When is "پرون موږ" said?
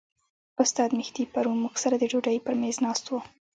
1.33-1.75